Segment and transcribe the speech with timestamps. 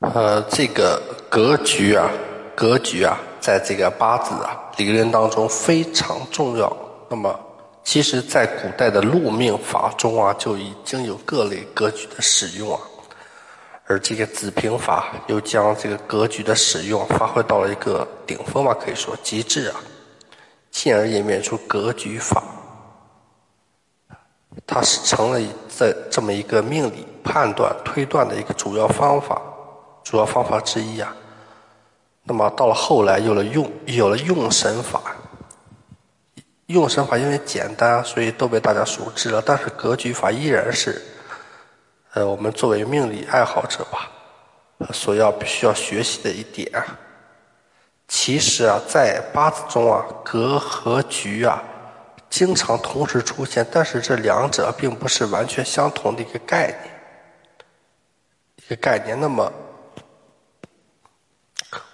[0.00, 2.08] 呃，这个格局啊，
[2.54, 6.74] 格局啊，在这个八字啊理论当中非常重要。
[7.08, 7.36] 那么，
[7.82, 12.80] 其实，在古代的禄命法中啊，就已经有各类格局的使用啊。
[13.86, 19.80] 而这个子平法又将这个格局的使用发挥到了一个顶峰嘛，可以说极致啊，
[20.70, 22.40] 进而演变出格局法。
[24.64, 25.40] 它是成了
[25.76, 29.42] 这这么一个命理判断推断的一个主要方法。
[30.08, 31.14] 主要方法之一啊，
[32.22, 35.02] 那么到了后来有了用有了用神法，
[36.68, 39.42] 用神法因为简单，所以都被大家熟知了。
[39.44, 41.02] 但是格局法依然是，
[42.14, 44.10] 呃，我们作为命理爱好者吧，
[44.94, 46.72] 所要必须要学习的一点。
[48.06, 51.62] 其实啊，在八字中啊，格和局啊，
[52.30, 56.94] 经常同时出现，但是这两者并不是完全相同的一个概念，
[58.56, 59.20] 一个概念。
[59.20, 59.52] 那么。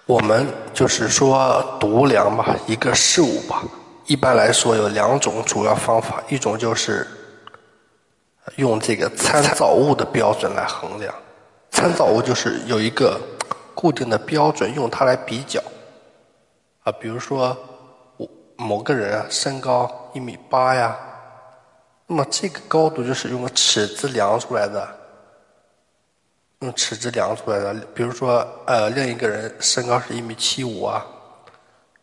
[0.06, 3.62] 我们就是说度量吧，一个事物吧。
[4.06, 7.06] 一般来说有两种主要方法，一种就是
[8.56, 11.14] 用这个参照物的标准来衡量。
[11.70, 13.18] 参照物就是有一个
[13.74, 15.58] 固定的标准，用它来比较。
[16.82, 17.56] 啊，比如说
[18.18, 20.94] 我某个人啊，身高一米八呀，
[22.06, 24.86] 那么这个高度就是用个尺子量出来的。
[26.64, 31.04] 用尺子量出来的，比如说，呃，另一个人身高是一米七五啊，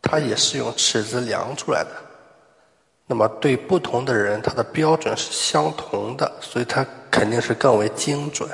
[0.02, 1.90] 他也是用尺子量出来的。
[3.08, 8.48] 那么对不同的人，他的标准是相同的，所以他肯定是更为精准。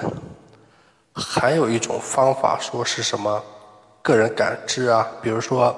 [1.14, 3.44] 还有一种方法说是什么
[4.02, 5.76] 个人感知啊，比如说，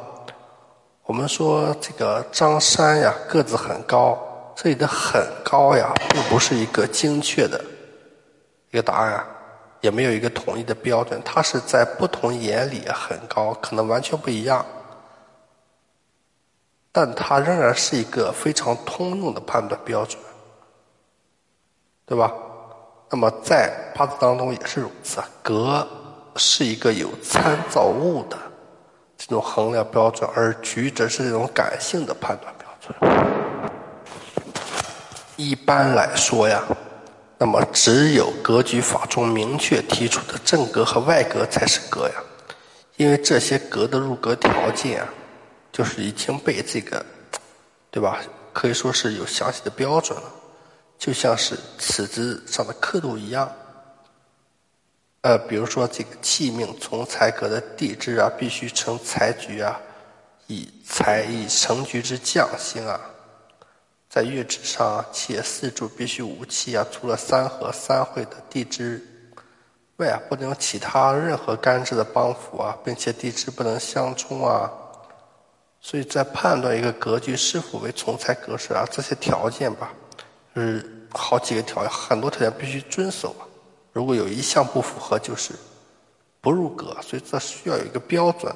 [1.03, 4.17] 我们说这个张三呀个子很高，
[4.55, 7.59] 这里的很高呀，并不是一个精确的
[8.69, 9.25] 一个答案。
[9.81, 14.65] 也没有一个统一的标准，它是在不同眼里很高，可能完全不一样，
[16.91, 20.21] 但它仍然是一个非常通用的判断标准，
[22.05, 22.33] 对吧？
[23.09, 25.87] 那么在八字当中也是如此，格
[26.35, 28.37] 是一个有参照物的
[29.17, 32.93] 这种衡量标准，而局则是这种感性的判断标准。
[35.37, 36.61] 一般来说呀。
[37.41, 42.15] 那么，只有格局法中明确提出的正格和外格才是格呀，
[42.97, 45.07] 因为这些格的入格条件啊，
[45.71, 47.03] 就是已经被这个，
[47.89, 48.19] 对吧？
[48.51, 50.29] 可以说是有详细的标准了，
[50.97, 53.49] 就像是尺子上的刻度一样。
[55.21, 59.79] 呃，比如说这个器命从财格的地支啊，必须成财局啊，
[60.47, 62.99] 以财以成局之将星啊。
[64.09, 68.99] 在月支上，且四柱必须无气啊，除了三合、三会的地支
[69.97, 74.71] 外啊，不能有其他任何干支的帮扶啊，并且地支不能相冲啊。
[75.79, 79.93] 所以在判断一个格局是否为从财格式啊，这些条件吧，
[80.55, 83.45] 是好几个条件，很多条件必须遵守啊。
[83.93, 85.53] 如果有一项不符合，就是
[86.41, 86.97] 不入格。
[87.01, 88.51] 所以这需要有一个标准。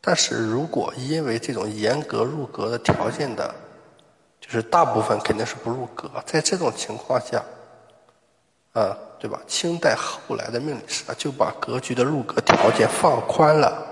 [0.00, 3.54] 但是如果因为这种严格入格的条件的，
[4.52, 7.42] 是大部分肯定是不入格，在这种情况下，
[8.72, 9.40] 啊，对吧？
[9.46, 13.82] 清代后来的命理师啊，就把格局的入格条件放宽了。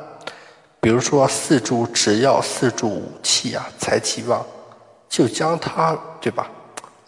[0.81, 4.45] 比如说四柱只要四柱五气啊，财气旺，
[5.09, 6.51] 就将它对吧，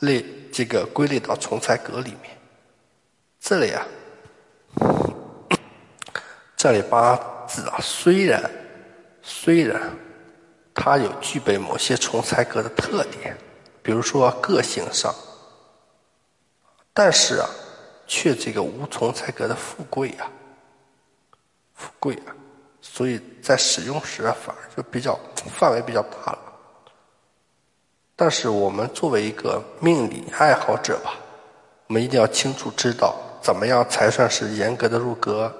[0.01, 2.37] 类这个归类到从财格里面。
[3.41, 3.87] 这里啊，
[6.57, 8.51] 这里八字啊，虽然
[9.23, 9.81] 虽然。
[10.85, 13.39] 它有具备某些从财格的特点，
[13.85, 15.15] 比如说个性上，
[16.93, 17.49] 但是啊，
[18.09, 20.29] 却这个无从财格的富贵啊，
[21.77, 22.35] 富贵啊，
[22.81, 25.17] 所以在使用时啊，反而就比较
[25.57, 26.39] 范围比较大了。
[28.17, 31.15] 但是我们作为一个命理爱好者吧，
[31.87, 35.55] 我们一定要清楚知道，怎么样才算是严格的入格？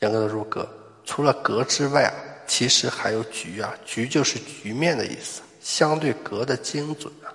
[0.00, 0.68] 严格的入格，
[1.02, 2.12] 除了格之外啊。
[2.46, 7.32] 其实还有局啊，局就是局面的意思，相对格的精准啊，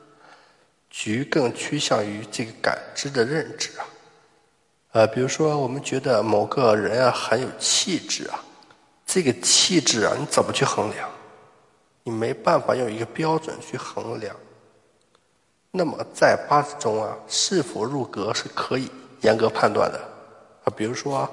[0.90, 3.86] 局更趋向于这个感知的认知啊。
[4.92, 8.44] 呃，比如说我们觉得某个人啊很有气质啊，
[9.06, 11.10] 这个气质啊你怎么去衡量？
[12.04, 14.36] 你没办法用一个标准去衡量。
[15.72, 18.90] 那么在八字中啊，是否入格是可以
[19.22, 20.00] 严格判断的
[20.64, 21.30] 啊，比如说。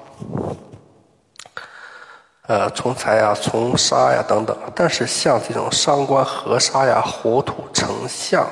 [2.47, 4.57] 呃，从财呀，从杀呀，等等。
[4.73, 8.47] 但是像这种伤官合杀呀，火土成相，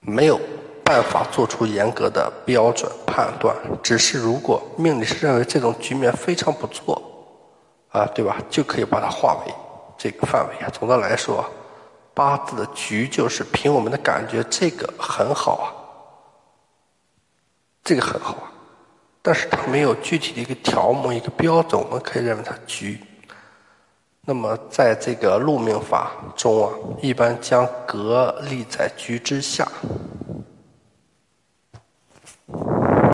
[0.00, 0.38] 没有
[0.84, 3.56] 办法做出严格的标准判断。
[3.82, 7.00] 只是如果命理师认为这种局面非常不错，
[7.88, 8.36] 啊，对吧？
[8.50, 9.54] 就可以把它划为
[9.96, 10.68] 这个范围啊。
[10.68, 11.42] 总的来说，
[12.12, 15.66] 八字的局就是凭我们的感觉，这个很好啊，
[17.82, 18.52] 这个很好啊。
[19.26, 23.00] 但是它没有具体的一个条目、一个标准，我们可以认为它局。
[24.26, 29.66] 那么在这个路命法中啊，一般将格立在局之下。